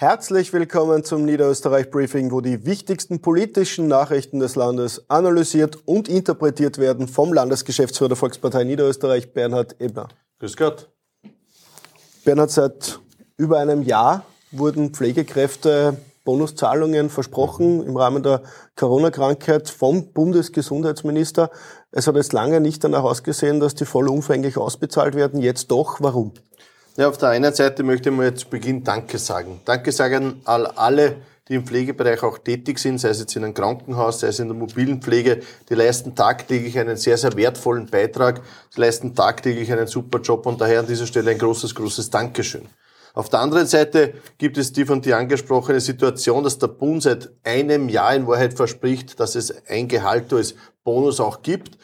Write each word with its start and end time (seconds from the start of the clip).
Herzlich 0.00 0.54
willkommen 0.54 1.04
zum 1.04 1.26
Niederösterreich 1.26 1.90
Briefing, 1.90 2.32
wo 2.32 2.40
die 2.40 2.64
wichtigsten 2.64 3.20
politischen 3.20 3.86
Nachrichten 3.86 4.40
des 4.40 4.56
Landes 4.56 5.04
analysiert 5.10 5.76
und 5.84 6.08
interpretiert 6.08 6.78
werden 6.78 7.06
vom 7.06 7.34
Landesgeschäftsführer 7.34 8.08
der 8.08 8.16
Volkspartei 8.16 8.64
Niederösterreich, 8.64 9.34
Bernhard 9.34 9.78
Ebner. 9.78 10.08
Grüß 10.38 10.56
Gott. 10.56 10.88
Bernhard, 12.24 12.50
seit 12.50 12.98
über 13.36 13.58
einem 13.58 13.82
Jahr 13.82 14.24
wurden 14.52 14.94
Pflegekräfte 14.94 15.98
Bonuszahlungen 16.24 17.10
versprochen 17.10 17.84
im 17.84 17.94
Rahmen 17.94 18.22
der 18.22 18.42
Corona-Krankheit 18.76 19.68
vom 19.68 20.14
Bundesgesundheitsminister. 20.14 21.50
Es 21.92 22.06
hat 22.06 22.16
jetzt 22.16 22.32
lange 22.32 22.62
nicht 22.62 22.82
danach 22.82 23.02
ausgesehen, 23.02 23.60
dass 23.60 23.74
die 23.74 23.84
vollumfänglich 23.84 24.56
ausbezahlt 24.56 25.14
werden. 25.14 25.42
Jetzt 25.42 25.70
doch. 25.70 26.00
Warum? 26.00 26.32
Ja, 26.96 27.08
auf 27.08 27.18
der 27.18 27.28
einen 27.30 27.54
Seite 27.54 27.82
möchte 27.84 28.10
ich 28.10 28.16
mal 28.16 28.34
zu 28.34 28.48
Beginn 28.48 28.82
Danke 28.82 29.18
sagen. 29.18 29.60
Danke 29.64 29.92
sagen 29.92 30.40
an 30.44 30.66
alle, 30.66 31.16
die 31.48 31.54
im 31.54 31.64
Pflegebereich 31.64 32.22
auch 32.22 32.38
tätig 32.38 32.78
sind, 32.78 32.98
sei 32.98 33.10
es 33.10 33.20
jetzt 33.20 33.36
in 33.36 33.44
einem 33.44 33.54
Krankenhaus, 33.54 34.20
sei 34.20 34.28
es 34.28 34.38
in 34.40 34.48
der 34.48 34.56
mobilen 34.56 35.00
Pflege. 35.00 35.40
Die 35.68 35.74
leisten 35.74 36.14
tagtäglich 36.16 36.78
einen 36.78 36.96
sehr, 36.96 37.16
sehr 37.16 37.36
wertvollen 37.36 37.86
Beitrag. 37.86 38.42
Sie 38.70 38.80
leisten 38.80 39.14
tagtäglich 39.14 39.70
einen 39.72 39.86
super 39.86 40.20
Job 40.20 40.46
und 40.46 40.60
daher 40.60 40.80
an 40.80 40.86
dieser 40.86 41.06
Stelle 41.06 41.30
ein 41.30 41.38
großes, 41.38 41.74
großes 41.74 42.10
Dankeschön. 42.10 42.68
Auf 43.14 43.28
der 43.28 43.40
anderen 43.40 43.66
Seite 43.66 44.14
gibt 44.38 44.58
es 44.58 44.72
die 44.72 44.84
von 44.84 45.00
dir 45.00 45.16
angesprochene 45.16 45.80
Situation, 45.80 46.44
dass 46.44 46.58
der 46.58 46.68
Bund 46.68 47.02
seit 47.02 47.30
einem 47.44 47.88
Jahr 47.88 48.14
in 48.14 48.26
Wahrheit 48.26 48.54
verspricht, 48.54 49.18
dass 49.18 49.34
es 49.34 49.66
ein 49.68 49.88
Gehalt 49.88 50.32
als 50.32 50.54
Bonus 50.84 51.20
auch 51.20 51.42
gibt. 51.42 51.78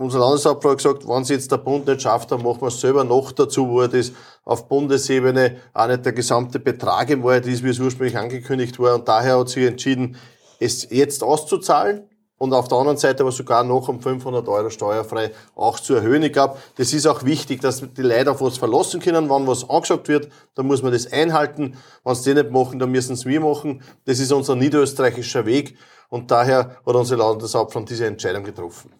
Unser 0.00 0.20
Landeshauptmann 0.20 0.70
hat 0.70 0.78
gesagt, 0.78 1.08
wenn 1.08 1.22
es 1.22 1.28
jetzt 1.28 1.50
der 1.50 1.56
Bund 1.56 1.88
nicht 1.88 2.02
schafft, 2.02 2.30
dann 2.30 2.44
machen 2.44 2.60
wir 2.60 2.68
es 2.68 2.80
selber 2.80 3.02
noch 3.02 3.32
dazu, 3.32 3.68
wo 3.68 3.84
das 3.84 4.12
auf 4.44 4.68
Bundesebene 4.68 5.56
auch 5.74 5.88
nicht 5.88 6.04
der 6.04 6.12
gesamte 6.12 6.60
Betrag 6.60 7.10
in 7.10 7.24
Wahrheit 7.24 7.48
ist, 7.48 7.64
wie 7.64 7.70
es 7.70 7.80
ursprünglich 7.80 8.16
angekündigt 8.16 8.78
war. 8.78 8.94
Und 8.94 9.08
daher 9.08 9.40
hat 9.40 9.48
sich 9.48 9.66
entschieden, 9.66 10.16
es 10.60 10.88
jetzt 10.88 11.24
auszuzahlen 11.24 12.08
und 12.38 12.52
auf 12.52 12.68
der 12.68 12.78
anderen 12.78 12.96
Seite 12.96 13.24
aber 13.24 13.32
sogar 13.32 13.64
noch 13.64 13.88
um 13.88 14.00
500 14.00 14.46
Euro 14.46 14.70
steuerfrei 14.70 15.32
auch 15.56 15.80
zu 15.80 15.94
erhöhen. 15.94 16.22
Ich 16.22 16.32
glaube, 16.32 16.58
das 16.76 16.92
ist 16.92 17.08
auch 17.08 17.24
wichtig, 17.24 17.60
dass 17.60 17.82
die 17.82 18.02
Leute 18.02 18.30
auf 18.30 18.40
was 18.40 18.56
verlassen 18.56 19.00
können. 19.00 19.28
Wenn 19.28 19.48
was 19.48 19.68
angesagt 19.68 20.06
wird, 20.06 20.28
dann 20.54 20.68
muss 20.68 20.80
man 20.80 20.92
das 20.92 21.12
einhalten. 21.12 21.76
Wenn 22.04 22.14
sie 22.14 22.34
das 22.34 22.44
nicht 22.44 22.52
machen, 22.52 22.78
dann 22.78 22.92
müssen 22.92 23.14
es 23.14 23.26
wir 23.26 23.40
machen. 23.40 23.82
Das 24.04 24.20
ist 24.20 24.30
unser 24.30 24.54
niederösterreichischer 24.54 25.44
Weg 25.44 25.76
und 26.08 26.30
daher 26.30 26.76
hat 26.86 26.94
unsere 26.94 27.20
Landeshauptmann 27.20 27.84
diese 27.84 28.06
Entscheidung 28.06 28.44
getroffen. 28.44 28.92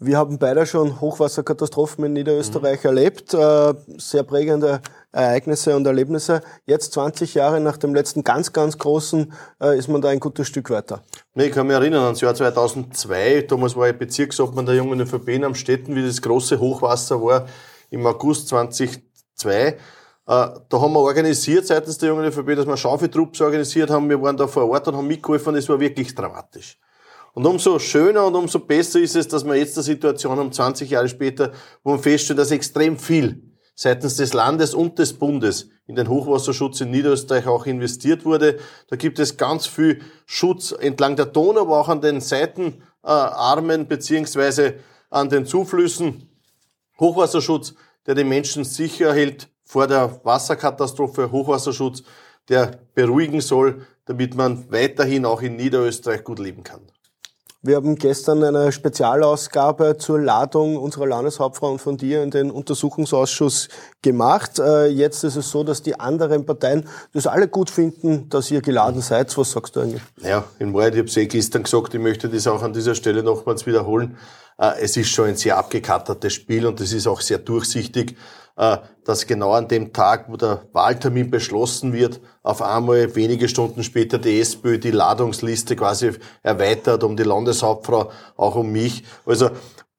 Wir 0.00 0.18
haben 0.18 0.40
beide 0.40 0.66
schon 0.66 1.00
Hochwasserkatastrophen 1.00 2.04
in 2.04 2.14
Niederösterreich 2.14 2.82
mhm. 2.82 2.88
erlebt, 2.88 3.32
äh, 3.32 3.74
sehr 3.96 4.24
prägende 4.24 4.80
Ereignisse 5.12 5.76
und 5.76 5.86
Erlebnisse. 5.86 6.40
Jetzt 6.66 6.94
20 6.94 7.34
Jahre 7.34 7.60
nach 7.60 7.76
dem 7.76 7.94
letzten 7.94 8.24
ganz, 8.24 8.52
ganz 8.52 8.76
großen 8.76 9.32
äh, 9.62 9.78
ist 9.78 9.86
man 9.88 10.02
da 10.02 10.08
ein 10.08 10.18
gutes 10.18 10.48
Stück 10.48 10.70
weiter. 10.70 11.02
Nee, 11.34 11.46
ich 11.46 11.52
kann 11.52 11.68
mich 11.68 11.76
erinnern 11.76 12.02
ans 12.02 12.20
Jahr 12.20 12.34
2002. 12.34 13.42
Damals 13.42 13.76
war 13.76 13.88
ich 13.88 13.96
Bezirksobmann 13.96 14.66
der 14.66 14.74
Jungen 14.74 15.00
ÖVP 15.00 15.40
am 15.44 15.54
Städten, 15.54 15.94
wie 15.94 16.04
das 16.04 16.20
große 16.20 16.58
Hochwasser 16.58 17.22
war 17.22 17.46
im 17.90 18.04
August 18.04 18.48
2002. 18.48 18.98
Äh, 19.46 19.76
da 20.26 20.58
haben 20.72 20.92
wir 20.92 21.00
organisiert 21.00 21.68
seitens 21.68 21.98
der 21.98 22.08
Jungen 22.08 22.24
ÖVP, 22.24 22.56
dass 22.56 22.66
wir 22.66 22.76
Schaufeltrupps 22.76 23.40
organisiert 23.40 23.90
haben. 23.90 24.10
Wir 24.10 24.20
waren 24.20 24.36
da 24.36 24.48
vor 24.48 24.68
Ort 24.68 24.88
und 24.88 24.96
haben 24.96 25.06
mitgeholfen. 25.06 25.54
Das 25.54 25.68
war 25.68 25.78
wirklich 25.78 26.12
dramatisch. 26.16 26.78
Und 27.34 27.46
umso 27.46 27.80
schöner 27.80 28.26
und 28.26 28.36
umso 28.36 28.60
besser 28.60 29.00
ist 29.00 29.16
es, 29.16 29.26
dass 29.26 29.44
wir 29.44 29.56
jetzt 29.56 29.76
eine 29.76 29.82
Situation 29.82 30.38
haben, 30.38 30.52
20 30.52 30.88
Jahre 30.88 31.08
später, 31.08 31.52
wo 31.82 31.92
wir 31.94 31.98
feststellen, 31.98 32.38
dass 32.38 32.52
extrem 32.52 32.96
viel 32.96 33.42
seitens 33.74 34.16
des 34.16 34.32
Landes 34.32 34.72
und 34.72 35.00
des 35.00 35.14
Bundes 35.14 35.68
in 35.88 35.96
den 35.96 36.08
Hochwasserschutz 36.08 36.80
in 36.80 36.92
Niederösterreich 36.92 37.48
auch 37.48 37.66
investiert 37.66 38.24
wurde. 38.24 38.58
Da 38.88 38.94
gibt 38.94 39.18
es 39.18 39.36
ganz 39.36 39.66
viel 39.66 40.00
Schutz 40.26 40.70
entlang 40.70 41.16
der 41.16 41.26
Donau, 41.26 41.62
aber 41.62 41.80
auch 41.80 41.88
an 41.88 42.00
den 42.00 42.20
Seitenarmen 42.20 43.88
beziehungsweise 43.88 44.74
an 45.10 45.28
den 45.28 45.44
Zuflüssen. 45.44 46.28
Hochwasserschutz, 47.00 47.74
der 48.06 48.14
den 48.14 48.28
Menschen 48.28 48.62
sicher 48.62 49.12
hält 49.12 49.48
vor 49.64 49.88
der 49.88 50.20
Wasserkatastrophe, 50.24 51.32
Hochwasserschutz, 51.32 52.04
der 52.48 52.78
beruhigen 52.94 53.40
soll, 53.40 53.86
damit 54.04 54.36
man 54.36 54.70
weiterhin 54.70 55.24
auch 55.24 55.42
in 55.42 55.56
Niederösterreich 55.56 56.22
gut 56.22 56.38
leben 56.38 56.62
kann. 56.62 56.93
Wir 57.66 57.76
haben 57.76 57.96
gestern 57.96 58.44
eine 58.44 58.72
Spezialausgabe 58.72 59.96
zur 59.96 60.20
Ladung 60.20 60.76
unserer 60.76 61.06
Landeshauptfrau 61.06 61.72
und 61.72 61.80
von 61.80 61.96
dir 61.96 62.22
in 62.22 62.30
den 62.30 62.50
Untersuchungsausschuss 62.50 63.70
gemacht. 64.02 64.58
Äh, 64.58 64.88
jetzt 64.88 65.24
ist 65.24 65.36
es 65.36 65.50
so, 65.50 65.64
dass 65.64 65.82
die 65.82 65.98
anderen 65.98 66.44
Parteien 66.44 66.86
das 67.14 67.26
alle 67.26 67.48
gut 67.48 67.70
finden, 67.70 68.28
dass 68.28 68.50
ihr 68.50 68.60
geladen 68.60 69.00
seid. 69.00 69.34
Was 69.38 69.52
sagst 69.52 69.76
du 69.76 69.80
eigentlich? 69.80 70.02
Ja, 70.20 70.44
in 70.58 70.74
Wahrheit, 70.74 70.92
ich 70.92 70.98
habe 70.98 71.08
es 71.08 71.16
eh 71.16 71.26
gestern 71.26 71.62
gesagt, 71.62 71.94
ich 71.94 72.00
möchte 72.00 72.28
das 72.28 72.46
auch 72.46 72.62
an 72.62 72.74
dieser 72.74 72.94
Stelle 72.94 73.22
nochmals 73.22 73.64
wiederholen. 73.64 74.18
Äh, 74.58 74.82
es 74.82 74.98
ist 74.98 75.08
schon 75.08 75.28
ein 75.28 75.36
sehr 75.36 75.56
abgekattertes 75.56 76.34
Spiel 76.34 76.66
und 76.66 76.82
es 76.82 76.92
ist 76.92 77.06
auch 77.06 77.22
sehr 77.22 77.38
durchsichtig. 77.38 78.14
Äh, 78.56 78.78
dass 79.04 79.26
genau 79.26 79.52
an 79.52 79.66
dem 79.66 79.92
Tag, 79.92 80.26
wo 80.28 80.36
der 80.36 80.68
Wahltermin 80.72 81.30
beschlossen 81.30 81.92
wird, 81.92 82.20
auf 82.42 82.62
einmal 82.62 83.16
wenige 83.16 83.48
Stunden 83.48 83.82
später 83.82 84.18
die 84.18 84.40
SPÖ 84.40 84.78
die 84.78 84.92
Ladungsliste 84.92 85.74
quasi 85.74 86.12
erweitert 86.42 87.02
um 87.02 87.16
die 87.16 87.24
Landeshauptfrau, 87.24 88.12
auch 88.36 88.54
um 88.54 88.70
mich. 88.70 89.02
Also 89.26 89.50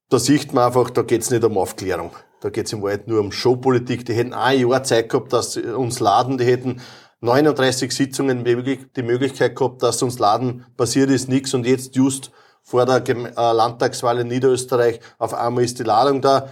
da 0.09 0.19
sieht 0.19 0.53
man 0.53 0.65
einfach, 0.65 0.89
da 0.89 1.01
geht's 1.01 1.31
nicht 1.31 1.43
um 1.43 1.57
Aufklärung. 1.57 2.11
Da 2.39 2.49
geht's 2.49 2.71
im 2.71 2.81
Wald 2.81 3.07
nur 3.07 3.19
um 3.19 3.31
Showpolitik. 3.31 4.05
Die 4.05 4.13
hätten 4.13 4.33
ein 4.33 4.59
Jahr 4.59 4.83
Zeit 4.83 5.09
gehabt, 5.09 5.33
dass 5.33 5.53
sie 5.53 5.63
uns 5.63 5.99
laden. 5.99 6.37
Die 6.37 6.45
hätten 6.45 6.81
39 7.21 7.91
Sitzungen 7.91 8.45
die 8.45 9.03
Möglichkeit 9.03 9.55
gehabt, 9.55 9.83
dass 9.83 10.01
uns 10.01 10.19
laden. 10.19 10.65
Passiert 10.77 11.09
ist 11.09 11.27
nichts 11.27 11.53
und 11.53 11.65
jetzt 11.65 11.95
just 11.95 12.31
vor 12.61 12.85
der 12.85 13.07
äh, 13.07 13.51
Landtagswahl 13.51 14.19
in 14.19 14.27
Niederösterreich 14.27 14.99
auf 15.17 15.33
einmal 15.33 15.63
ist 15.63 15.77
die 15.79 15.83
Ladung 15.83 16.21
da. 16.21 16.49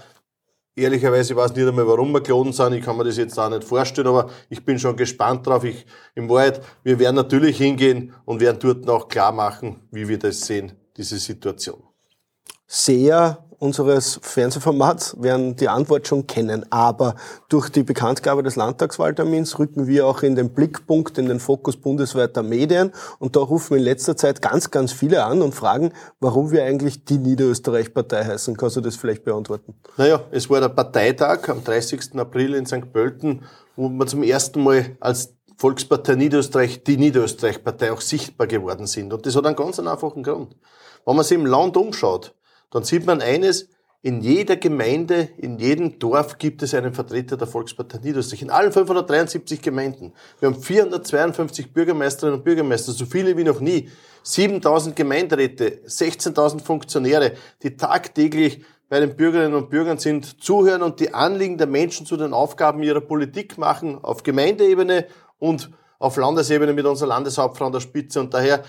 Ehrlicherweise 0.76 1.36
weiß 1.36 1.52
ich 1.52 1.58
nicht 1.58 1.68
einmal, 1.68 1.88
warum 1.88 2.12
wir 2.14 2.22
geladen 2.22 2.52
sind. 2.52 2.74
Ich 2.74 2.84
kann 2.84 2.98
mir 2.98 3.04
das 3.04 3.18
jetzt 3.18 3.38
auch 3.38 3.50
nicht 3.50 3.64
vorstellen, 3.64 4.08
aber 4.08 4.30
ich 4.50 4.66
bin 4.66 4.80
schon 4.80 4.96
gespannt 4.96 5.46
drauf. 5.46 5.64
Ich, 5.64 5.86
im 6.16 6.28
Wahrheit, 6.30 6.62
wir 6.84 6.98
werden 6.98 7.16
natürlich 7.16 7.58
hingehen 7.58 8.14
und 8.26 8.42
werden 8.42 8.58
dort 8.60 8.90
auch 8.90 9.08
klar 9.08 9.32
machen, 9.32 9.82
wie 9.92 10.08
wir 10.08 10.18
das 10.18 10.42
sehen, 10.42 10.72
diese 10.98 11.20
Situation. 11.20 11.84
Sehr 12.66 13.46
unseres 13.64 14.20
Fernsehformats 14.22 15.16
werden 15.22 15.56
die 15.56 15.70
Antwort 15.70 16.06
schon 16.06 16.28
kennen. 16.28 16.66
Aber 16.70 17.16
durch 17.48 17.70
die 17.70 17.84
Bekanntgabe 17.84 18.44
des 18.44 18.58
Landtagswahltermins 18.58 19.58
rücken 19.58 19.88
wir 19.88 20.06
auch 20.06 20.22
in 20.22 20.36
den 20.36 20.50
Blickpunkt, 20.50 21.18
in 21.18 21.30
den 21.30 21.40
Fokus 21.40 21.78
bundesweiter 21.78 22.44
Medien. 22.44 22.92
Und 23.20 23.38
da 23.38 23.40
rufen 23.40 23.78
in 23.78 23.84
letzter 23.84 24.18
Zeit 24.18 24.42
ganz, 24.42 24.70
ganz 24.70 24.92
viele 24.92 25.24
an 25.24 25.42
und 25.42 25.56
fragen, 25.56 25.94
warum 26.20 26.52
wir 26.52 26.66
eigentlich 26.66 27.06
die 27.06 27.18
Niederösterreich-Partei 27.18 28.26
heißen. 28.26 28.58
Kannst 28.58 28.76
du 28.76 28.82
das 28.82 28.98
vielleicht 28.98 29.24
beantworten? 29.24 29.76
Naja, 29.96 30.20
es 30.32 30.50
war 30.50 30.60
der 30.60 30.70
Parteitag 30.70 31.48
am 31.48 31.64
30. 31.64 32.20
April 32.20 32.56
in 32.56 32.66
St. 32.66 32.92
Pölten, 32.92 33.44
wo 33.78 33.88
wir 33.88 34.06
zum 34.08 34.24
ersten 34.24 34.62
Mal 34.62 34.98
als 35.00 35.36
Volkspartei 35.56 36.16
Niederösterreich, 36.16 36.84
die 36.84 36.98
Niederösterreich-Partei 36.98 37.94
auch 37.94 38.02
sichtbar 38.02 38.48
geworden 38.48 38.88
sind. 38.88 39.14
Und 39.14 39.26
das 39.26 39.38
hat 39.38 39.46
einen 39.46 39.56
ganz 39.56 39.80
einfachen 39.80 40.22
Grund. 40.22 40.58
Wenn 41.06 41.16
man 41.16 41.24
sich 41.24 41.38
im 41.38 41.46
Land 41.46 41.78
umschaut, 41.78 42.34
dann 42.74 42.84
sieht 42.84 43.06
man 43.06 43.22
eines, 43.22 43.70
in 44.02 44.20
jeder 44.20 44.58
Gemeinde, 44.58 45.30
in 45.38 45.60
jedem 45.60 46.00
Dorf 46.00 46.40
gibt 46.40 46.64
es 46.64 46.74
einen 46.74 46.94
Vertreter 46.94 47.38
der 47.38 47.48
Volkspartei 47.48 48.00
Niederösterreich. 48.00 48.42
In 48.42 48.50
allen 48.50 48.72
573 48.72 49.62
Gemeinden. 49.62 50.12
Wir 50.40 50.50
haben 50.50 50.62
452 50.62 51.72
Bürgermeisterinnen 51.72 52.40
und 52.40 52.44
Bürgermeister, 52.44 52.92
so 52.92 53.06
viele 53.06 53.38
wie 53.38 53.44
noch 53.44 53.60
nie. 53.60 53.90
7000 54.24 54.96
Gemeinderäte, 54.96 55.84
16.000 55.86 56.64
Funktionäre, 56.64 57.34
die 57.62 57.78
tagtäglich 57.78 58.66
bei 58.90 59.00
den 59.00 59.16
Bürgerinnen 59.16 59.54
und 59.54 59.70
Bürgern 59.70 60.00
sind, 60.00 60.44
zuhören 60.44 60.82
und 60.82 61.00
die 61.00 61.14
Anliegen 61.14 61.58
der 61.58 61.68
Menschen 61.68 62.06
zu 62.08 62.18
den 62.18 62.34
Aufgaben 62.34 62.82
ihrer 62.82 63.02
Politik 63.02 63.58
machen, 63.60 64.04
auf 64.04 64.24
Gemeindeebene 64.24 65.08
und 65.38 65.70
auf 66.00 66.18
Landesebene 66.18 66.74
mit 66.74 66.86
unserer 66.86 67.10
Landeshauptfrau 67.10 67.68
an 67.68 67.72
der 67.72 67.80
Spitze. 67.80 68.20
Und 68.20 68.34
daher 68.34 68.64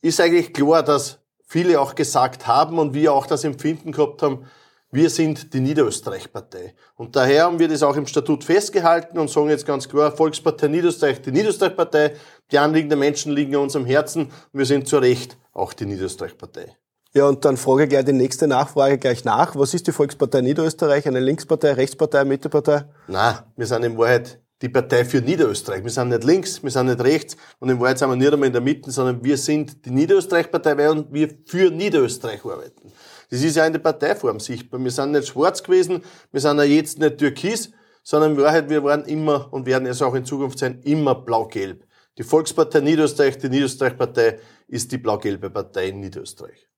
ist 0.00 0.20
eigentlich 0.20 0.54
klar, 0.54 0.82
dass 0.82 1.21
viele 1.52 1.78
auch 1.78 1.94
gesagt 1.94 2.46
haben 2.46 2.78
und 2.78 2.94
wir 2.94 3.12
auch 3.12 3.26
das 3.26 3.44
Empfinden 3.44 3.92
gehabt 3.92 4.22
haben, 4.22 4.46
wir 4.90 5.10
sind 5.10 5.52
die 5.52 5.60
Niederösterreich-Partei. 5.60 6.74
Und 6.96 7.14
daher 7.14 7.44
haben 7.44 7.58
wir 7.58 7.68
das 7.68 7.82
auch 7.82 7.96
im 7.96 8.06
Statut 8.06 8.42
festgehalten 8.42 9.18
und 9.18 9.30
sagen 9.30 9.50
jetzt 9.50 9.66
ganz 9.66 9.86
klar, 9.88 10.12
Volkspartei 10.12 10.68
Niederösterreich, 10.68 11.20
die 11.20 11.30
Niederösterreich-Partei, 11.30 12.16
die 12.50 12.58
Anliegen 12.58 12.88
der 12.88 12.96
Menschen 12.96 13.32
liegen 13.32 13.54
an 13.54 13.62
unserem 13.62 13.84
Herzen 13.84 14.24
und 14.24 14.58
wir 14.58 14.64
sind 14.64 14.88
zu 14.88 14.96
Recht 14.96 15.36
auch 15.52 15.74
die 15.74 15.84
Niederösterreich-Partei. 15.84 16.74
Ja, 17.14 17.28
und 17.28 17.44
dann 17.44 17.58
frage 17.58 17.84
ich 17.84 17.90
gleich 17.90 18.06
die 18.06 18.12
nächste 18.12 18.46
Nachfrage 18.46 18.96
gleich 18.96 19.24
nach. 19.24 19.54
Was 19.54 19.74
ist 19.74 19.86
die 19.86 19.92
Volkspartei 19.92 20.40
Niederösterreich? 20.40 21.06
Eine 21.06 21.20
Linkspartei, 21.20 21.72
Rechtspartei, 21.72 22.24
Mittepartei? 22.24 22.86
Na, 23.08 23.44
wir 23.56 23.66
sind 23.66 23.84
in 23.84 23.98
Wahrheit 23.98 24.40
die 24.62 24.68
Partei 24.68 25.04
für 25.04 25.20
Niederösterreich. 25.20 25.82
Wir 25.82 25.90
sind 25.90 26.08
nicht 26.08 26.22
links, 26.24 26.62
wir 26.62 26.70
sind 26.70 26.86
nicht 26.86 27.00
rechts 27.00 27.36
und 27.58 27.68
in 27.68 27.80
Wahrheit 27.80 27.98
sind 27.98 28.08
wir 28.08 28.16
nicht 28.16 28.32
einmal 28.32 28.46
in 28.46 28.52
der 28.52 28.62
Mitte, 28.62 28.90
sondern 28.92 29.22
wir 29.22 29.36
sind 29.36 29.84
die 29.84 29.90
Niederösterreich-Partei, 29.90 30.78
weil 30.78 31.04
wir 31.10 31.28
für 31.46 31.70
Niederösterreich 31.70 32.44
arbeiten. 32.44 32.92
Das 33.28 33.42
ist 33.42 33.56
ja 33.56 33.66
in 33.66 33.72
der 33.72 33.80
Parteiform 33.80 34.38
sichtbar. 34.38 34.82
Wir 34.82 34.90
sind 34.92 35.12
nicht 35.12 35.28
schwarz 35.28 35.62
gewesen, 35.62 36.02
wir 36.30 36.40
sind 36.40 36.58
ja 36.58 36.64
jetzt 36.64 36.98
nicht 37.00 37.18
türkis, 37.18 37.72
sondern 38.04 38.32
in 38.32 38.38
Wahrheit, 38.38 38.70
wir 38.70 38.84
waren 38.84 39.04
immer 39.04 39.52
und 39.52 39.66
werden 39.66 39.86
es 39.86 40.00
auch 40.00 40.14
in 40.14 40.24
Zukunft 40.24 40.60
sein, 40.60 40.80
immer 40.84 41.16
blau-gelb. 41.16 41.84
Die 42.18 42.22
Volkspartei 42.22 42.80
Niederösterreich, 42.80 43.38
die 43.38 43.48
Niederösterreich-Partei 43.48 44.38
ist 44.68 44.92
die 44.92 44.98
blau-gelbe 44.98 45.50
Partei 45.50 45.88
in 45.88 46.00
Niederösterreich. 46.00 46.68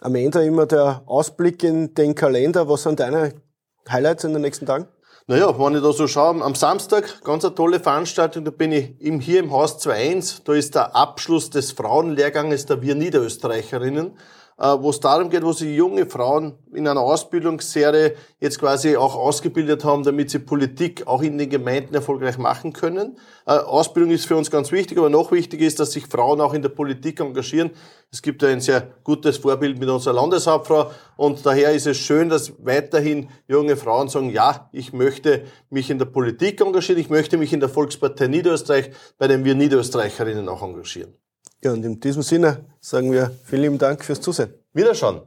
Am 0.00 0.14
Ende 0.14 0.44
immer 0.44 0.66
der 0.66 1.02
Ausblick 1.06 1.62
in 1.64 1.94
den 1.94 2.14
Kalender. 2.14 2.68
Was 2.68 2.82
sind 2.82 3.00
deine 3.00 3.34
Highlights 3.88 4.24
in 4.24 4.32
den 4.32 4.42
nächsten 4.42 4.66
Tagen? 4.66 4.86
Naja, 5.32 5.58
wenn 5.58 5.74
ich 5.74 5.82
da 5.82 5.94
so 5.94 6.06
schaue, 6.06 6.44
am 6.44 6.54
Samstag, 6.54 7.24
ganz 7.24 7.42
eine 7.42 7.54
tolle 7.54 7.80
Veranstaltung, 7.80 8.44
da 8.44 8.50
bin 8.50 8.70
ich 8.70 8.90
hier 9.00 9.40
im 9.40 9.50
Haus 9.50 9.78
2.1, 9.78 10.42
da 10.44 10.52
ist 10.52 10.74
der 10.74 10.94
Abschluss 10.94 11.48
des 11.48 11.72
Frauenlehrganges 11.72 12.66
der 12.66 12.82
Wir 12.82 12.94
Niederösterreicherinnen. 12.94 14.10
Äh, 14.62 14.80
wo 14.80 14.90
es 14.90 15.00
darum 15.00 15.28
geht, 15.28 15.42
wo 15.42 15.52
sie 15.52 15.74
junge 15.74 16.06
Frauen 16.06 16.52
in 16.72 16.86
einer 16.86 17.00
Ausbildungsserie 17.00 18.14
jetzt 18.38 18.60
quasi 18.60 18.96
auch 18.96 19.16
ausgebildet 19.16 19.84
haben, 19.84 20.04
damit 20.04 20.30
sie 20.30 20.38
Politik 20.38 21.04
auch 21.08 21.20
in 21.20 21.36
den 21.36 21.50
Gemeinden 21.50 21.96
erfolgreich 21.96 22.38
machen 22.38 22.72
können. 22.72 23.18
Äh, 23.44 23.54
Ausbildung 23.54 24.12
ist 24.12 24.26
für 24.26 24.36
uns 24.36 24.52
ganz 24.52 24.70
wichtig, 24.70 24.98
aber 24.98 25.10
noch 25.10 25.32
wichtiger 25.32 25.66
ist, 25.66 25.80
dass 25.80 25.90
sich 25.90 26.06
Frauen 26.06 26.40
auch 26.40 26.54
in 26.54 26.62
der 26.62 26.68
Politik 26.68 27.18
engagieren. 27.18 27.72
Es 28.12 28.22
gibt 28.22 28.44
ein 28.44 28.60
sehr 28.60 28.86
gutes 29.02 29.38
Vorbild 29.38 29.80
mit 29.80 29.88
unserer 29.88 30.14
Landeshauptfrau 30.14 30.92
und 31.16 31.44
daher 31.44 31.72
ist 31.72 31.88
es 31.88 31.96
schön, 31.96 32.28
dass 32.28 32.52
weiterhin 32.64 33.30
junge 33.48 33.76
Frauen 33.76 34.10
sagen, 34.10 34.30
ja, 34.30 34.68
ich 34.70 34.92
möchte 34.92 35.42
mich 35.70 35.90
in 35.90 35.98
der 35.98 36.06
Politik 36.06 36.60
engagieren, 36.60 37.00
ich 37.00 37.10
möchte 37.10 37.36
mich 37.36 37.52
in 37.52 37.58
der 37.58 37.68
Volkspartei 37.68 38.28
Niederösterreich 38.28 38.92
bei 39.18 39.26
den 39.26 39.44
Wir 39.44 39.56
Niederösterreicherinnen 39.56 40.48
auch 40.48 40.62
engagieren. 40.62 41.14
Ja, 41.64 41.72
und 41.72 41.84
in 41.84 42.00
diesem 42.00 42.22
Sinne 42.22 42.64
sagen 42.80 43.12
wir 43.12 43.30
vielen 43.44 43.62
lieben 43.62 43.78
Dank 43.78 44.04
fürs 44.04 44.20
Zusehen. 44.20 44.52
Wiederschauen. 44.72 45.20